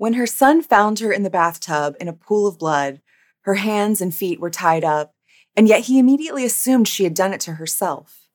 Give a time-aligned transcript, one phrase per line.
[0.00, 3.02] When her son found her in the bathtub in a pool of blood,
[3.42, 5.14] her hands and feet were tied up,
[5.54, 8.30] and yet he immediately assumed she had done it to herself.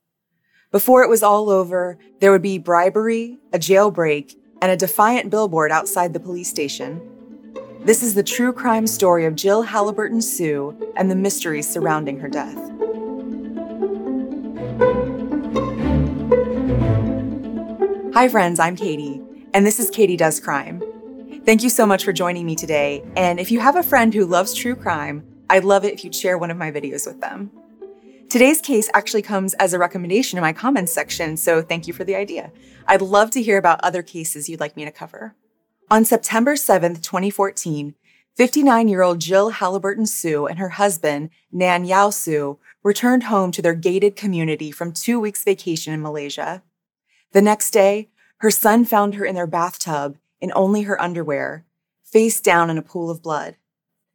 [0.72, 5.72] Before it was all over, there would be bribery, a jailbreak, and a defiant billboard
[5.72, 7.02] outside the police station.
[7.82, 12.30] This is the true crime story of Jill Halliburton Su and the mysteries surrounding her
[12.30, 12.60] death.
[18.14, 19.20] Hi, friends, I'm Katie,
[19.52, 20.84] and this is Katie Does Crime.
[21.46, 23.04] Thank you so much for joining me today.
[23.16, 26.16] And if you have a friend who loves true crime, I'd love it if you'd
[26.16, 27.52] share one of my videos with them.
[28.30, 32.04] Today's case actually comes as a recommendation in my comments section, so thank you for
[32.04, 32.52] the idea.
[32.88, 35.36] I'd love to hear about other cases you'd like me to cover.
[35.92, 37.94] On September 7th, 2014,
[38.36, 43.62] 59 year old Jill Halliburton Su and her husband, Nan Yao Su, returned home to
[43.62, 46.64] their gated community from two weeks' vacation in Malaysia.
[47.34, 51.66] The next day, her son found her in their bathtub in only her underwear,
[52.04, 53.56] face down in a pool of blood.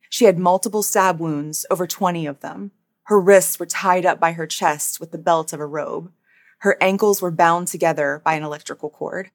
[0.09, 2.71] She had multiple stab wounds, over 20 of them.
[3.07, 6.13] Her wrists were tied up by her chest with the belt of a robe.
[6.59, 9.33] Her ankles were bound together by an electrical cord.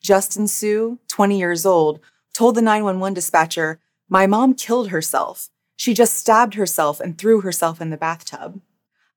[0.00, 2.00] Justin Su, 20 years old,
[2.32, 5.50] told the 911 dispatcher, My mom killed herself.
[5.76, 8.60] She just stabbed herself and threw herself in the bathtub.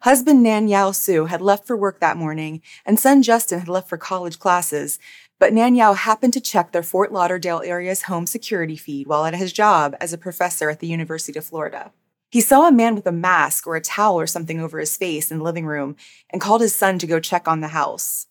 [0.02, 3.90] Husband Nan Yao Su had left for work that morning, and son Justin had left
[3.90, 5.00] for college classes,
[5.40, 9.54] but Nanyao happened to check their Fort Lauderdale area's home security feed while at his
[9.54, 11.92] job as a professor at the University of Florida.
[12.30, 15.32] He saw a man with a mask or a towel or something over his face
[15.32, 15.96] in the living room
[16.30, 18.28] and called his son to go check on the house.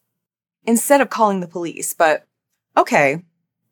[0.65, 2.27] Instead of calling the police, but
[2.77, 3.23] okay.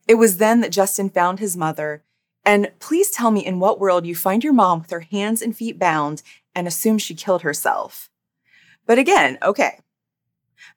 [0.06, 2.02] It was then that Justin found his mother.
[2.44, 5.56] And please tell me in what world you find your mom with her hands and
[5.56, 6.22] feet bound
[6.54, 8.10] and assume she killed herself.
[8.86, 9.78] But again, okay.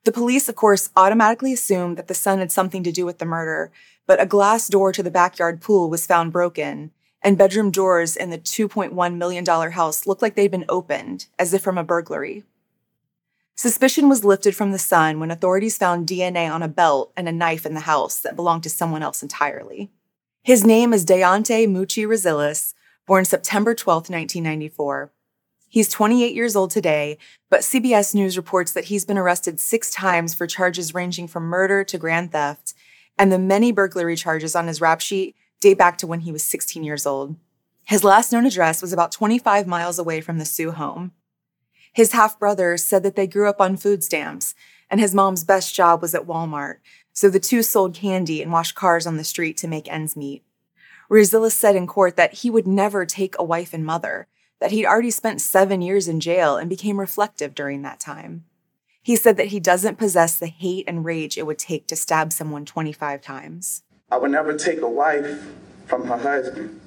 [0.04, 3.24] The police, of course, automatically assumed that the son had something to do with the
[3.24, 3.70] murder,
[4.06, 6.90] but a glass door to the backyard pool was found broken,
[7.22, 11.62] and bedroom doors in the $2.1 million house looked like they'd been opened, as if
[11.62, 12.44] from a burglary.
[13.54, 17.32] Suspicion was lifted from the son when authorities found DNA on a belt and a
[17.32, 19.90] knife in the house that belonged to someone else entirely.
[20.42, 22.74] His name is Dayonte Moochie Resiles,
[23.04, 25.12] born September 12, 1994.
[25.70, 27.18] He's 28 years old today,
[27.50, 31.84] but CBS News reports that he's been arrested six times for charges ranging from murder
[31.84, 32.72] to grand theft,
[33.18, 36.42] and the many burglary charges on his rap sheet date back to when he was
[36.42, 37.36] 16 years old.
[37.84, 41.12] His last known address was about 25 miles away from the Su home.
[41.92, 44.54] His half brother said that they grew up on food stamps,
[44.90, 46.76] and his mom's best job was at Walmart,
[47.12, 50.42] so the two sold candy and washed cars on the street to make ends meet.
[51.10, 54.28] Resiles said in court that he would never take a wife and mother
[54.60, 58.44] that he'd already spent seven years in jail and became reflective during that time.
[59.02, 62.32] He said that he doesn't possess the hate and rage it would take to stab
[62.32, 63.82] someone 25 times.
[64.10, 65.48] I would never take a wife
[65.86, 66.80] from her husband.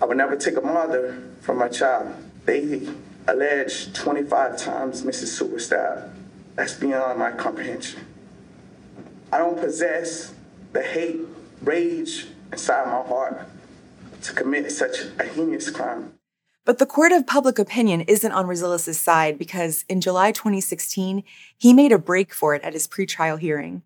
[0.00, 2.14] I would never take a mother from my child.
[2.44, 2.88] They
[3.26, 5.28] alleged 25 times Mrs.
[5.28, 6.16] Su stabbed.
[6.54, 8.06] That's beyond my comprehension.
[9.32, 10.34] I don't possess
[10.72, 11.20] the hate,
[11.62, 13.48] rage inside my heart
[14.22, 16.14] to commit such a heinous crime.
[16.64, 21.24] But the court of public opinion isn't on Resiles' side because in July 2016,
[21.58, 23.82] he made a break for it at his pretrial hearing.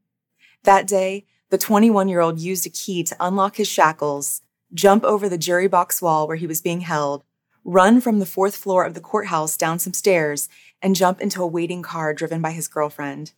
[0.64, 4.42] That day, the 21 year old used a key to unlock his shackles,
[4.74, 7.24] jump over the jury box wall where he was being held,
[7.64, 10.48] run from the fourth floor of the courthouse down some stairs,
[10.82, 13.32] and jump into a waiting car driven by his girlfriend.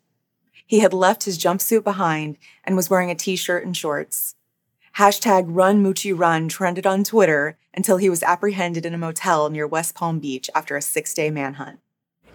[0.66, 4.34] He had left his jumpsuit behind and was wearing a t shirt and shorts.
[4.96, 9.64] Hashtag Run Moochie Run trended on Twitter until he was apprehended in a motel near
[9.64, 11.78] West Palm Beach after a six day manhunt.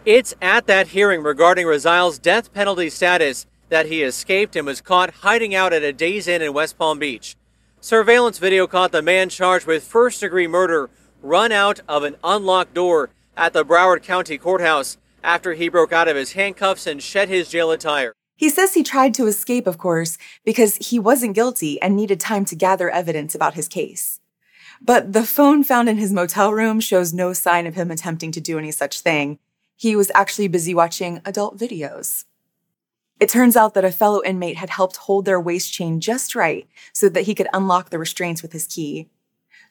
[0.05, 5.15] It's at that hearing regarding Resiles' death penalty status that he escaped and was caught
[5.15, 7.35] hiding out at a Days Inn in West Palm Beach.
[7.81, 10.89] Surveillance video caught the man charged with first degree murder
[11.21, 16.07] run out of an unlocked door at the Broward County Courthouse after he broke out
[16.07, 18.13] of his handcuffs and shed his jail attire.
[18.37, 22.45] He says he tried to escape, of course, because he wasn't guilty and needed time
[22.45, 24.21] to gather evidence about his case.
[24.85, 28.41] But the phone found in his motel room shows no sign of him attempting to
[28.41, 29.39] do any such thing.
[29.77, 32.25] He was actually busy watching adult videos.
[33.19, 36.67] It turns out that a fellow inmate had helped hold their waist chain just right
[36.91, 39.09] so that he could unlock the restraints with his key.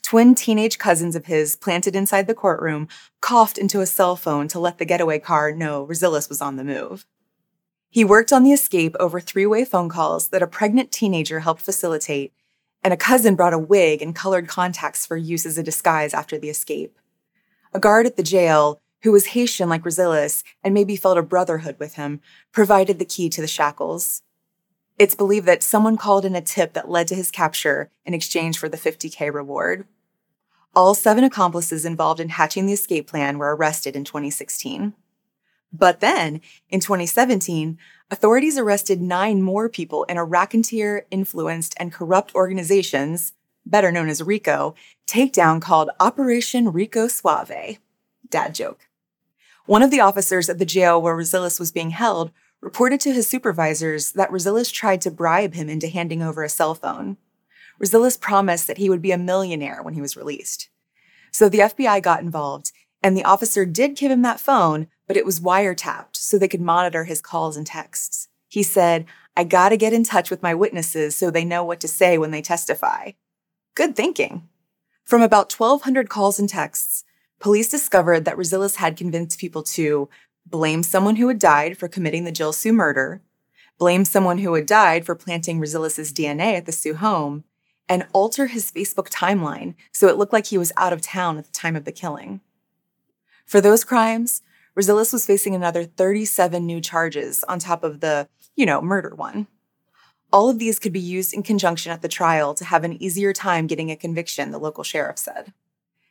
[0.02, 2.88] Twin teenage cousins of his, planted inside the courtroom,
[3.20, 6.64] coughed into a cell phone to let the getaway car know Resiles was on the
[6.64, 7.04] move.
[7.90, 11.60] He worked on the escape over three way phone calls that a pregnant teenager helped
[11.60, 12.32] facilitate,
[12.82, 16.38] and a cousin brought a wig and colored contacts for use as a disguise after
[16.38, 16.98] the escape.
[17.72, 21.76] A guard at the jail, who was Haitian like Resiles and maybe felt a brotherhood
[21.78, 22.20] with him,
[22.52, 24.22] provided the key to the shackles.
[24.98, 28.58] It's believed that someone called in a tip that led to his capture in exchange
[28.58, 29.86] for the 50K reward.
[30.74, 34.94] All seven accomplices involved in hatching the escape plan were arrested in 2016.
[35.72, 37.78] But then, in 2017,
[38.10, 43.32] authorities arrested nine more people in a racketeer influenced and corrupt organizations,
[43.64, 44.74] better known as RICO,
[45.06, 47.78] takedown called Operation Rico Suave.
[48.28, 48.88] Dad joke.
[49.66, 53.28] One of the officers at the jail where Resiles was being held reported to his
[53.28, 57.16] supervisors that Resiles tried to bribe him into handing over a cell phone.
[57.82, 60.68] Resiles promised that he would be a millionaire when he was released.
[61.30, 62.72] So the FBI got involved,
[63.02, 66.60] and the officer did give him that phone, but it was wiretapped so they could
[66.60, 68.28] monitor his calls and texts.
[68.48, 69.06] He said,
[69.36, 72.30] I gotta get in touch with my witnesses so they know what to say when
[72.30, 73.12] they testify.
[73.74, 74.48] Good thinking.
[75.04, 77.04] From about 1,200 calls and texts,
[77.40, 80.08] police discovered that Resiles had convinced people to
[80.46, 83.22] blame someone who had died for committing the Jill Su murder,
[83.78, 87.44] blame someone who had died for planting Resiles' DNA at the Su home,
[87.88, 91.46] and alter his Facebook timeline so it looked like he was out of town at
[91.46, 92.40] the time of the killing.
[93.52, 94.40] For those crimes,
[94.74, 98.26] Resiles was facing another 37 new charges on top of the,
[98.56, 99.46] you know, murder one.
[100.32, 103.34] All of these could be used in conjunction at the trial to have an easier
[103.34, 105.52] time getting a conviction, the local sheriff said.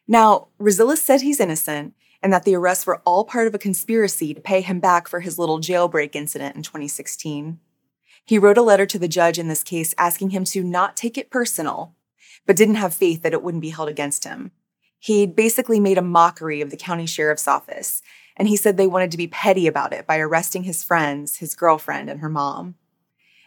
[0.08, 4.36] Now, Resiles said he's innocent and that the arrests were all part of a conspiracy
[4.36, 7.60] to pay him back for his little jailbreak incident in 2016.
[8.24, 11.18] He wrote a letter to the judge in this case asking him to not take
[11.18, 11.96] it personal,
[12.46, 14.52] but didn't have faith that it wouldn't be held against him.
[15.04, 18.04] He'd basically made a mockery of the county sheriff's office,
[18.38, 21.56] and he said they wanted to be petty about it by arresting his friends, his
[21.56, 22.76] girlfriend, and her mom.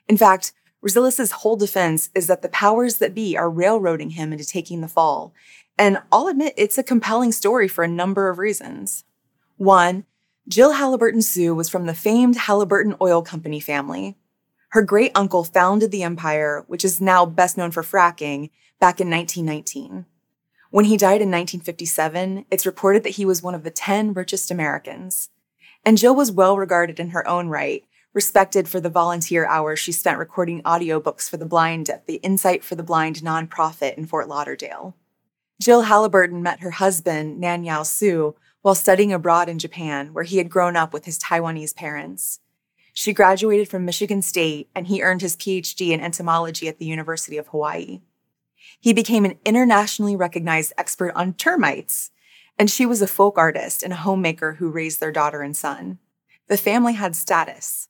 [0.09, 0.53] In fact,
[0.85, 4.89] Resiles' whole defense is that the powers that be are railroading him into taking the
[4.89, 5.33] fall,
[5.79, 9.05] and I'll admit it's a compelling story for a number of reasons.
[9.57, 10.07] One,
[10.49, 14.19] Jill Halliburton Su was from the famed Halliburton Oil Company family.
[14.71, 19.09] Her great uncle founded the empire, which is now best known for fracking, back in
[19.09, 20.07] 1919.
[20.75, 24.51] When he died in 1957, it's reported that he was one of the 10 richest
[24.51, 25.31] Americans.
[25.85, 29.93] And Jill was well regarded in her own right, respected for the volunteer hours she
[29.93, 34.27] spent recording audiobooks for the blind at the Insight for the Blind nonprofit in Fort
[34.27, 34.97] Lauderdale.
[35.63, 40.51] Jill Halliburton met her husband, Nanyao Su, while studying abroad in Japan, where he had
[40.51, 42.41] grown up with his Taiwanese parents.
[42.93, 47.39] She graduated from Michigan State, and he earned his PhD in entomology at the University
[47.39, 48.01] of Hawaii.
[48.81, 52.11] He became an internationally recognized expert on termites,
[52.59, 55.99] and she was a folk artist and a homemaker who raised their daughter and son.
[56.49, 57.89] The family had status.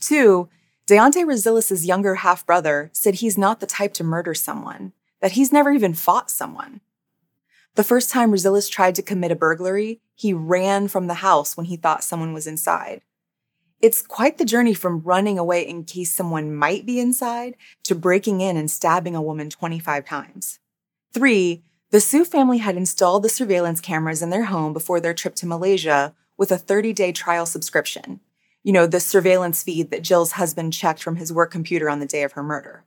[0.00, 0.48] Two,
[0.86, 5.52] Dayonte Resiles' younger half brother said he's not the type to murder someone, that he's
[5.52, 6.80] never even fought someone.
[7.74, 11.66] The first time Resiles tried to commit a burglary, he ran from the house when
[11.66, 13.02] he thought someone was inside.
[13.80, 18.40] It's quite the journey from running away in case someone might be inside to breaking
[18.40, 20.58] in and stabbing a woman 25 times.
[21.14, 25.36] Three, the Su family had installed the surveillance cameras in their home before their trip
[25.36, 28.20] to Malaysia with a 30 day trial subscription.
[28.64, 32.06] You know, the surveillance feed that Jill's husband checked from his work computer on the
[32.06, 32.84] day of her murder.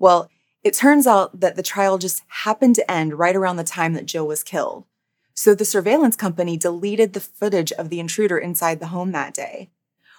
[0.00, 0.30] Well,
[0.64, 4.06] it turns out that the trial just happened to end right around the time that
[4.06, 4.84] Jill was killed.
[5.32, 9.70] So the surveillance company deleted the footage of the intruder inside the home that day.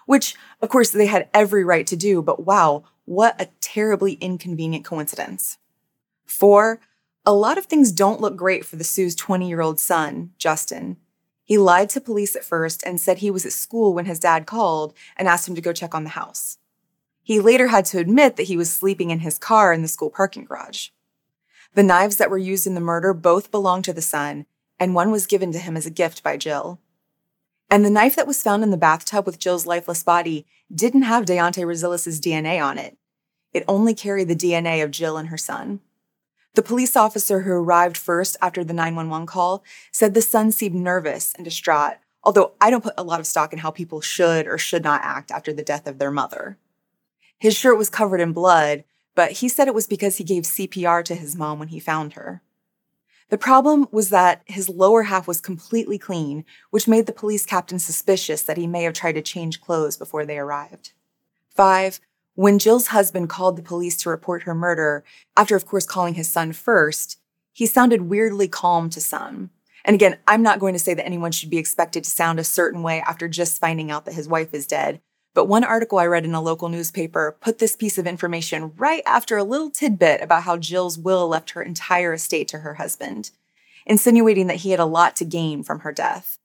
[0.10, 4.84] Which, of course, they had every right to do, but wow, what a terribly inconvenient
[4.84, 5.60] coincidence.
[6.26, 6.82] Four,
[7.28, 10.98] a lot of things don't look great for the Su's 20 year old son, Justin.
[11.44, 14.48] He lied to police at first and said he was at school when his dad
[14.48, 16.58] called and asked him to go check on the house.
[17.22, 20.10] He later had to admit that he was sleeping in his car in the school
[20.10, 20.88] parking garage.
[21.76, 24.48] The knives that were used in the murder both belonged to the son,
[24.80, 26.80] and one was given to him as a gift by Jill.
[27.70, 31.26] And the knife that was found in the bathtub with Jill's lifeless body didn't have
[31.26, 32.98] Dayonte Resiles' DNA on it.
[33.54, 35.82] It only carried the DNA of Jill and her son.
[36.56, 41.34] The police officer who arrived first after the 911 call said the son seemed nervous
[41.36, 44.58] and distraught, although I don't put a lot of stock in how people should or
[44.58, 46.58] should not act after the death of their mother.
[47.38, 48.84] His shirt was covered in blood,
[49.16, 52.14] but he said it was because he gave CPR to his mom when he found
[52.14, 52.42] her.
[53.30, 57.78] The problem was that his lower half was completely clean, which made the police captain
[57.78, 60.94] suspicious that he may have tried to change clothes before they arrived.
[61.50, 62.00] Five,
[62.34, 65.04] when Jill's husband called the police to report her murder,
[65.38, 67.20] after of course calling his son first,
[67.54, 69.52] he sounded weirdly calm to some.
[69.86, 72.44] And again, I'm not going to say that anyone should be expected to sound a
[72.44, 75.02] certain way after just finding out that his wife is dead,
[75.34, 79.04] but one article I read in a local newspaper put this piece of information right
[79.06, 83.32] after a little tidbit about how Jill's will left her entire estate to her husband,
[83.86, 86.40] insinuating that he had a lot to gain from her death.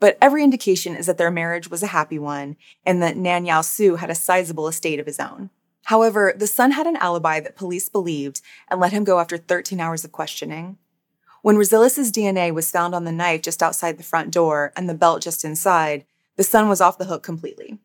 [0.00, 3.96] But every indication is that their marriage was a happy one and that Nanyao Su
[3.96, 5.50] had a sizable estate of his own.
[5.84, 9.78] However, the son had an alibi that police believed and let him go after 13
[9.78, 10.78] hours of questioning.
[11.42, 14.94] When Resiles's DNA was found on the knife just outside the front door and the
[14.94, 16.04] belt just inside,
[16.36, 17.78] the son was off the hook completely.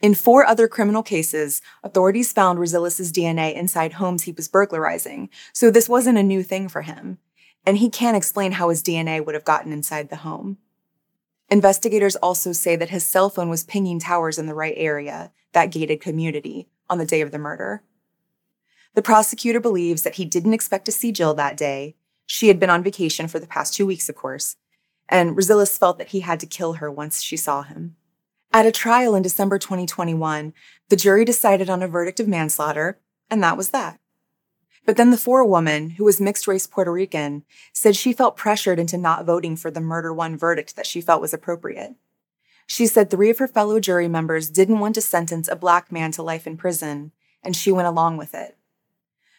[0.00, 5.70] In four other criminal cases, authorities found Resiles's DNA inside homes he was burglarizing, so
[5.70, 7.18] this wasn't a new thing for him.
[7.66, 10.56] And he can't explain how his DNA would have gotten inside the home.
[11.50, 15.70] Investigators also say that his cell phone was pinging towers in the right area, that
[15.70, 17.82] gated community, on the day of the murder.
[18.94, 21.96] The prosecutor believes that he didn't expect to see Jill that day.
[22.24, 24.56] She had been on vacation for the past two weeks, of course,
[25.08, 27.96] and Resiles felt that he had to kill her once she saw him.
[28.52, 30.52] At a trial in December 2021,
[30.88, 32.98] the jury decided on a verdict of manslaughter,
[33.30, 34.00] and that was that.
[34.84, 38.98] But then the forewoman, who was mixed race Puerto Rican, said she felt pressured into
[38.98, 41.94] not voting for the murder one verdict that she felt was appropriate.
[42.66, 46.10] She said three of her fellow jury members didn't want to sentence a black man
[46.12, 47.12] to life in prison,
[47.44, 48.56] and she went along with it.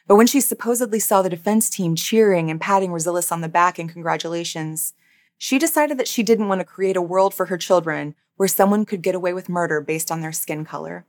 [0.08, 3.78] But when she supposedly saw the defense team cheering and patting Resiles on the back
[3.78, 4.94] in congratulations,
[5.44, 8.86] she decided that she didn't want to create a world for her children where someone
[8.86, 11.04] could get away with murder based on their skin color.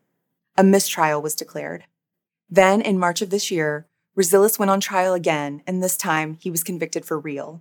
[0.57, 1.85] A mistrial was declared.
[2.49, 3.87] Then, in March of this year,
[4.17, 7.61] Resiles went on trial again, and this time he was convicted for real.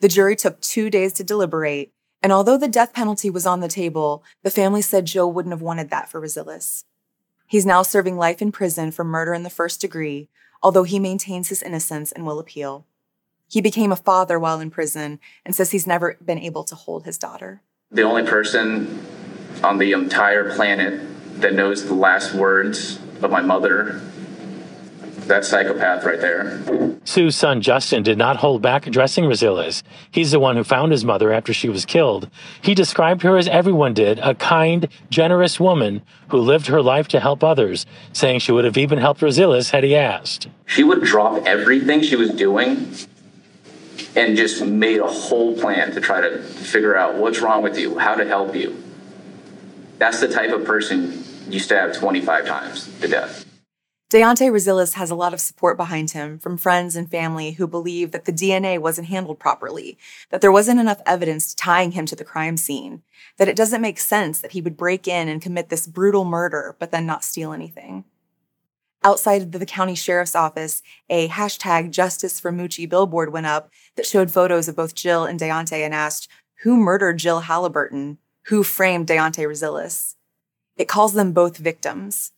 [0.00, 3.68] The jury took two days to deliberate, and although the death penalty was on the
[3.68, 6.84] table, the family said Joe wouldn't have wanted that for Resiles.
[7.46, 10.30] He's now serving life in prison for murder in the first degree,
[10.62, 12.86] although he maintains his innocence and will appeal.
[13.48, 17.04] He became a father while in prison and says he's never been able to hold
[17.04, 19.02] his daughter the only person
[19.64, 21.00] on the entire planet
[21.40, 24.00] that knows the last words of my mother.
[25.26, 26.98] That psychopath right there.
[27.04, 29.82] Su's son Justin did not hold back addressing Resiles.
[30.10, 32.30] He's the one who found his mother after she was killed.
[32.60, 37.20] He described her as everyone did, a kind, generous woman who lived her life to
[37.20, 40.48] help others, saying she would have even helped Resiles had he asked.
[40.66, 42.92] She would drop everything she was doing
[44.16, 47.98] and just made a whole plan to try to figure out what's wrong with you,
[47.98, 48.82] how to help you.
[49.98, 53.44] That's the type of person you stab 25 times to death.
[54.10, 58.10] Dayonte Resiles has a lot of support behind him from friends and family who believe
[58.12, 59.98] that the DNA wasn't handled properly,
[60.30, 63.02] that there wasn't enough evidence tying him to the crime scene,
[63.36, 66.74] that it doesn't make sense that he would break in and commit this brutal murder
[66.78, 68.04] but then not steal anything.
[69.04, 74.06] Outside of the county sheriff's office, a hashtag Justice for Moochie billboard went up that
[74.06, 76.28] showed photos of both Jill and Dayonte and asked,
[76.62, 78.18] Who murdered Jill Halliburton?
[78.46, 80.16] Who framed Dayonte Resiles?
[80.76, 82.32] It calls them both victims.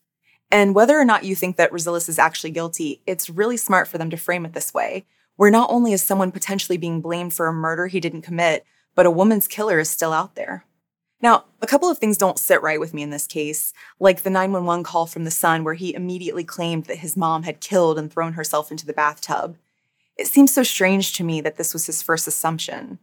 [0.51, 3.97] And whether or not you think that Resiles is actually guilty, it's really smart for
[3.97, 7.47] them to frame it this way, where not only is someone potentially being blamed for
[7.47, 10.65] a murder he didn't commit, but a woman's killer is still out there.
[11.23, 14.31] Now, a couple of things don't sit right with me in this case, like the
[14.31, 18.11] 911 call from the son where he immediately claimed that his mom had killed and
[18.11, 19.59] thrown herself into the bathtub.
[20.17, 22.99] It seems so strange to me that this was his first assumption.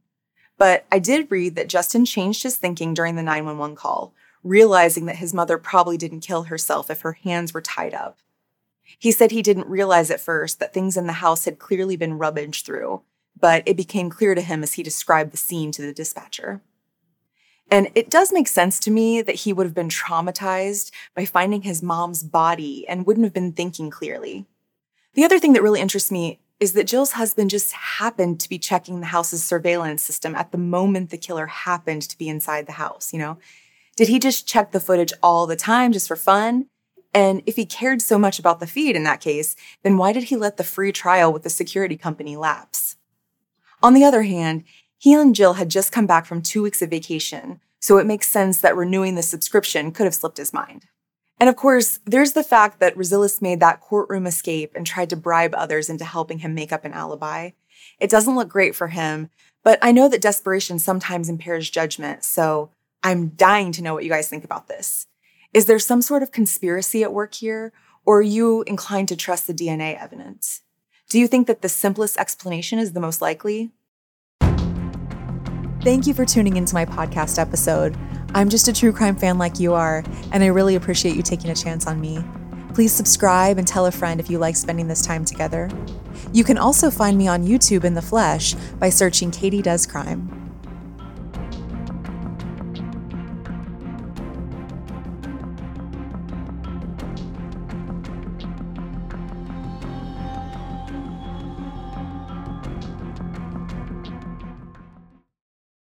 [0.57, 5.17] But I did read that Justin changed his thinking during the 911 call, realizing that
[5.17, 8.17] his mother probably didn't kill herself if her hands were tied up.
[8.97, 12.17] He said he didn't realize at first that things in the house had clearly been
[12.17, 13.01] rummaged through,
[13.39, 16.61] but it became clear to him as he described the scene to the dispatcher.
[17.69, 21.63] And it does make sense to me that he would have been traumatized by finding
[21.63, 24.45] his mom's body and wouldn't have been thinking clearly.
[25.13, 28.57] The other thing that really interests me is that Jill's husband just happened to be
[28.57, 32.73] checking the house's surveillance system at the moment the killer happened to be inside the
[32.73, 33.37] house, you know?
[33.95, 36.67] Did he just check the footage all the time just for fun?
[37.13, 40.25] And if he cared so much about the feed in that case, then why did
[40.25, 42.95] he let the free trial with the security company lapse?
[43.81, 44.63] On the other hand,
[44.97, 48.27] he and Jill had just come back from two weeks of vacation, so it makes
[48.27, 50.85] sense that renewing the subscription could have slipped his mind.
[51.39, 55.15] And of course, there's the fact that Resiles made that courtroom escape and tried to
[55.15, 57.51] bribe others into helping him make up an alibi.
[57.99, 59.29] It doesn't look great for him,
[59.63, 62.71] but I know that desperation sometimes impairs judgment, so
[63.03, 65.07] I'm dying to know what you guys think about this.
[65.53, 67.71] Is there some sort of conspiracy at work here,
[68.05, 70.61] or are you inclined to trust the DNA evidence?
[71.09, 73.71] Do you think that the simplest explanation is the most likely?
[75.87, 77.95] Thank you for tuning into my podcast episode.
[78.33, 80.03] I'm just a true crime fan like you are,
[80.33, 82.19] and I really appreciate you taking a chance on me.
[82.73, 85.69] Please subscribe and tell a friend if you like spending this time together.
[86.33, 90.36] You can also find me on YouTube in the flesh by searching Katie Does Crime.